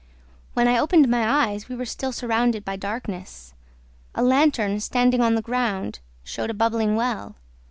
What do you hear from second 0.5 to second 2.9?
"When I opened my eyes, we were still surrounded by